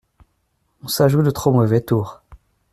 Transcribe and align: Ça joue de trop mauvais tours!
Ça 0.87 1.07
joue 1.07 1.21
de 1.21 1.29
trop 1.29 1.51
mauvais 1.51 1.79
tours! 1.81 2.23